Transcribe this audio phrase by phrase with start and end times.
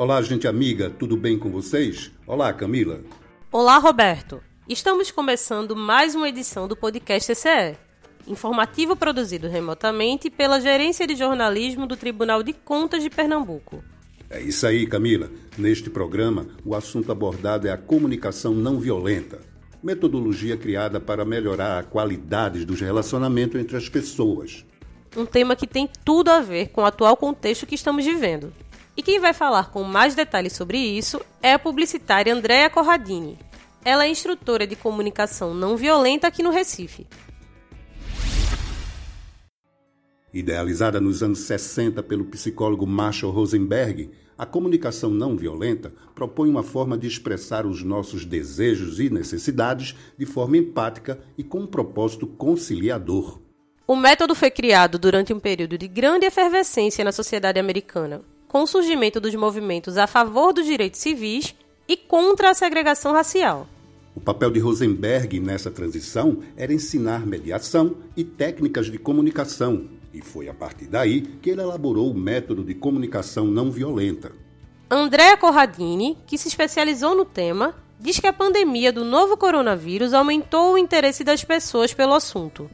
[0.00, 2.10] Olá, gente amiga, tudo bem com vocês?
[2.26, 3.02] Olá, Camila.
[3.52, 4.40] Olá, Roberto.
[4.66, 7.76] Estamos começando mais uma edição do podcast ECE,
[8.26, 13.84] informativo produzido remotamente pela Gerência de Jornalismo do Tribunal de Contas de Pernambuco.
[14.30, 15.30] É isso aí, Camila.
[15.58, 19.40] Neste programa, o assunto abordado é a comunicação não violenta,
[19.82, 24.64] metodologia criada para melhorar a qualidade dos relacionamentos entre as pessoas.
[25.14, 28.50] Um tema que tem tudo a ver com o atual contexto que estamos vivendo.
[29.00, 33.38] E quem vai falar com mais detalhes sobre isso é a publicitária Andréa Corradini.
[33.82, 37.06] Ela é instrutora de comunicação não violenta aqui no Recife.
[40.34, 46.98] Idealizada nos anos 60 pelo psicólogo Marshall Rosenberg, a comunicação não violenta propõe uma forma
[46.98, 53.40] de expressar os nossos desejos e necessidades de forma empática e com um propósito conciliador.
[53.86, 58.66] O método foi criado durante um período de grande efervescência na sociedade americana, com o
[58.66, 61.54] surgimento dos movimentos a favor dos direitos civis
[61.86, 63.68] e contra a segregação racial.
[64.12, 70.48] O papel de Rosenberg nessa transição era ensinar mediação e técnicas de comunicação, e foi
[70.48, 74.32] a partir daí que ele elaborou o método de comunicação não violenta.
[74.90, 80.72] Andréa Corradini, que se especializou no tema, diz que a pandemia do novo coronavírus aumentou
[80.72, 82.68] o interesse das pessoas pelo assunto.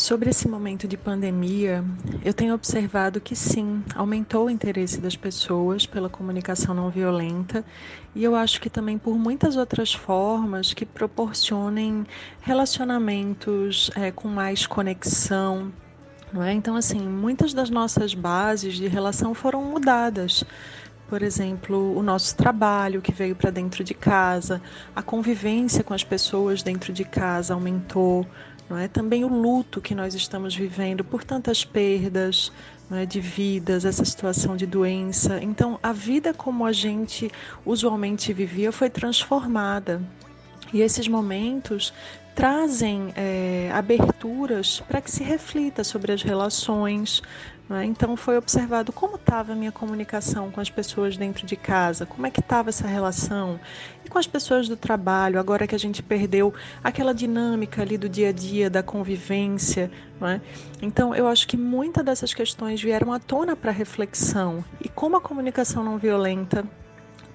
[0.00, 1.84] Sobre esse momento de pandemia,
[2.24, 7.62] eu tenho observado que sim, aumentou o interesse das pessoas pela comunicação não violenta
[8.14, 12.06] e eu acho que também por muitas outras formas que proporcionem
[12.40, 15.70] relacionamentos é, com mais conexão.
[16.32, 16.54] Não é?
[16.54, 20.42] Então, assim, muitas das nossas bases de relação foram mudadas
[21.10, 24.62] por exemplo, o nosso trabalho que veio para dentro de casa,
[24.94, 28.24] a convivência com as pessoas dentro de casa aumentou,
[28.70, 28.86] não é?
[28.86, 32.52] Também o luto que nós estamos vivendo por tantas perdas
[32.92, 33.04] é?
[33.04, 35.42] de vidas, essa situação de doença.
[35.42, 37.28] Então, a vida como a gente
[37.66, 40.00] usualmente vivia foi transformada.
[40.72, 41.92] E esses momentos
[42.34, 47.22] trazem é, aberturas para que se reflita sobre as relações,
[47.70, 47.84] né?
[47.84, 52.26] Então foi observado como estava a minha comunicação com as pessoas dentro de casa, como
[52.26, 53.60] é que estava essa relação
[54.04, 58.08] e com as pessoas do trabalho, agora que a gente perdeu aquela dinâmica ali do
[58.08, 59.88] dia a dia, da convivência.
[60.20, 60.40] É?
[60.82, 65.20] Então eu acho que muitas dessas questões vieram à tona para reflexão e como a
[65.20, 66.66] comunicação não violenta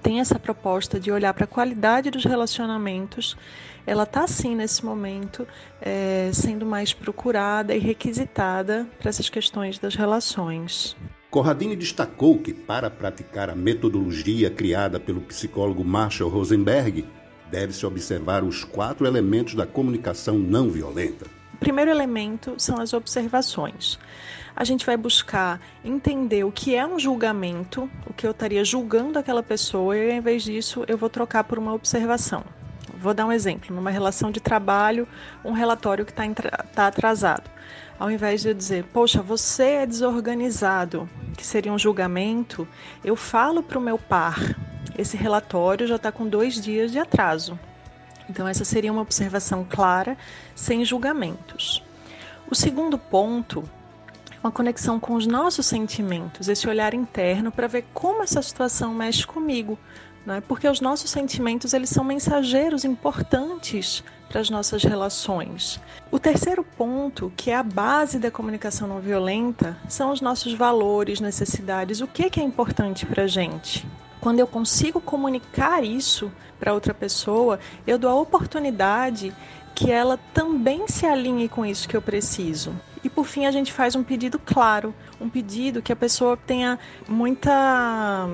[0.06, 3.36] tem essa proposta de olhar para a qualidade dos relacionamentos,
[3.84, 5.44] ela está sim nesse momento
[5.82, 10.96] é, sendo mais procurada e requisitada para essas questões das relações.
[11.28, 17.04] Corradini destacou que, para praticar a metodologia criada pelo psicólogo Marshall Rosenberg,
[17.50, 21.35] deve-se observar os quatro elementos da comunicação não violenta.
[21.58, 23.98] Primeiro elemento são as observações
[24.56, 29.18] a gente vai buscar entender o que é um julgamento, o que eu estaria julgando
[29.18, 32.42] aquela pessoa, e ao invés disso eu vou trocar por uma observação.
[32.98, 35.06] Vou dar um exemplo: numa relação de trabalho,
[35.44, 36.24] um relatório que está
[36.74, 37.50] tá atrasado.
[37.98, 42.66] Ao invés de eu dizer, poxa, você é desorganizado, que seria um julgamento,
[43.04, 44.38] eu falo para o meu par,
[44.96, 47.58] esse relatório já está com dois dias de atraso.
[48.28, 50.16] Então, essa seria uma observação clara,
[50.54, 51.82] sem julgamentos.
[52.50, 53.64] O segundo ponto
[54.46, 59.26] uma conexão com os nossos sentimentos, esse olhar interno para ver como essa situação mexe
[59.26, 59.76] comigo,
[60.24, 60.40] né?
[60.46, 65.80] porque os nossos sentimentos eles são mensageiros importantes para as nossas relações.
[66.12, 71.20] O terceiro ponto, que é a base da comunicação não violenta, são os nossos valores,
[71.20, 73.86] necessidades, o que, que é importante para a gente.
[74.26, 79.32] Quando eu consigo comunicar isso para outra pessoa, eu dou a oportunidade
[79.72, 82.74] que ela também se alinhe com isso que eu preciso.
[83.04, 86.76] E por fim, a gente faz um pedido claro, um pedido que a pessoa tenha
[87.06, 88.26] muita.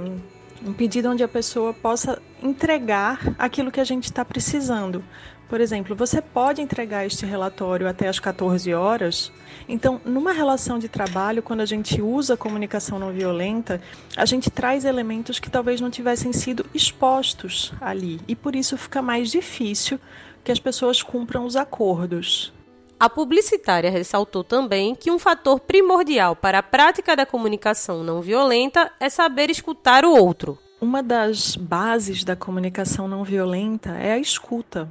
[0.64, 5.04] Um pedido onde a pessoa possa entregar aquilo que a gente está precisando.
[5.52, 9.30] Por exemplo, você pode entregar este relatório até as 14 horas.
[9.68, 13.78] Então, numa relação de trabalho, quando a gente usa a comunicação não violenta,
[14.16, 18.18] a gente traz elementos que talvez não tivessem sido expostos ali.
[18.26, 20.00] E por isso fica mais difícil
[20.42, 22.50] que as pessoas cumpram os acordos.
[22.98, 28.90] A publicitária ressaltou também que um fator primordial para a prática da comunicação não violenta
[28.98, 30.58] é saber escutar o outro.
[30.80, 34.88] Uma das bases da comunicação não violenta é a escuta,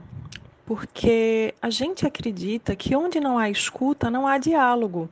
[0.71, 5.09] porque a gente acredita que onde não há escuta, não há diálogo.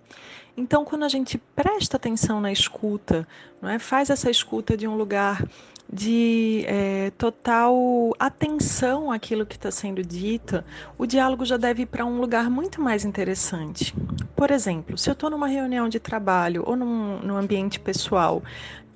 [0.56, 3.28] Então, quando a gente presta atenção na escuta,
[3.62, 3.78] não é?
[3.78, 5.46] faz essa escuta de um lugar
[5.92, 7.76] de é, total
[8.18, 10.64] atenção àquilo que está sendo dito,
[10.98, 13.94] o diálogo já deve ir para um lugar muito mais interessante.
[14.38, 18.42] Por exemplo, se eu estou numa reunião de trabalho ou num, num ambiente pessoal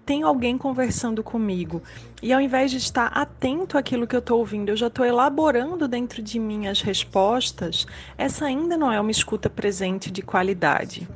[0.05, 1.81] tem alguém conversando comigo
[2.21, 5.87] e ao invés de estar atento àquilo que eu estou ouvindo, eu já estou elaborando
[5.87, 7.85] dentro de mim as respostas,
[8.17, 11.07] essa ainda não é uma escuta presente de qualidade.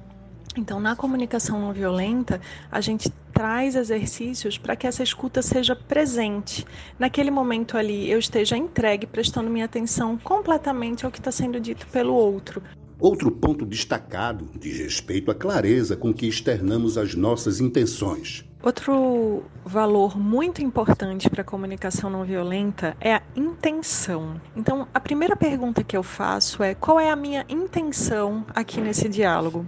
[0.58, 2.42] Então, na comunicação não violenta,
[2.72, 6.66] a gente traz exercícios para que essa escuta seja presente.
[6.98, 11.86] Naquele momento ali, eu esteja entregue, prestando minha atenção completamente ao que está sendo dito
[11.88, 12.64] pelo outro.
[13.00, 18.47] Outro ponto destacado diz respeito à clareza com que externamos as nossas intenções.
[18.62, 24.42] Outro valor muito importante para a comunicação não violenta é a intenção.
[24.56, 29.08] Então, a primeira pergunta que eu faço é: qual é a minha intenção aqui nesse
[29.08, 29.66] diálogo?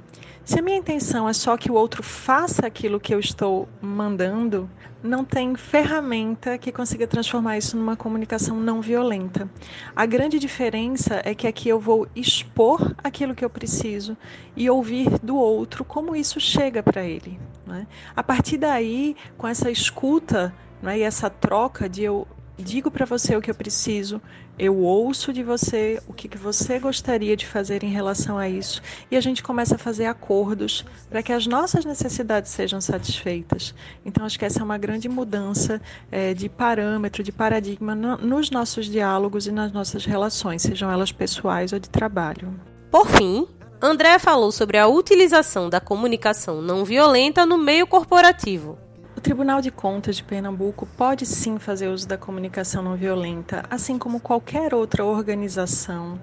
[0.50, 4.68] Se a minha intenção é só que o outro faça aquilo que eu estou mandando,
[5.04, 9.48] não tem ferramenta que consiga transformar isso numa comunicação não violenta.
[9.96, 14.18] A grande diferença é que aqui eu vou expor aquilo que eu preciso
[14.56, 17.40] e ouvir do outro como isso chega para ele.
[17.64, 17.86] Né?
[18.16, 20.52] A partir daí, com essa escuta
[20.82, 22.28] né, e essa troca de eu
[22.60, 24.22] digo para você o que eu preciso,
[24.58, 28.82] eu ouço de você o que, que você gostaria de fazer em relação a isso
[29.10, 33.74] e a gente começa a fazer acordos para que as nossas necessidades sejam satisfeitas.
[34.06, 38.52] Então, acho que essa é uma grande mudança é, de parâmetro, de paradigma no, nos
[38.52, 42.54] nossos diálogos e nas nossas relações, sejam elas pessoais ou de trabalho.
[42.92, 43.48] Por fim,
[43.82, 48.78] André falou sobre a utilização da comunicação não violenta no meio corporativo.
[49.20, 53.98] O Tribunal de Contas de Pernambuco pode sim fazer uso da comunicação não violenta, assim
[53.98, 56.18] como qualquer outra organização.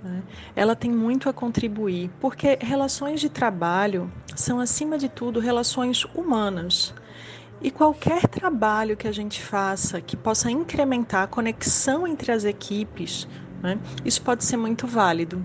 [0.00, 0.22] Né?
[0.54, 6.94] Ela tem muito a contribuir, porque relações de trabalho são, acima de tudo, relações humanas.
[7.60, 13.26] E qualquer trabalho que a gente faça que possa incrementar a conexão entre as equipes,
[13.60, 13.76] né?
[14.04, 15.44] isso pode ser muito válido.